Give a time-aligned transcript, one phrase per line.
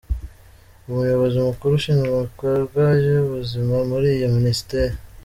[0.87, 4.93] Umuyobozi mukuru ushinzwe ibikorwa by’ubuzima muri iyo Minisiteri,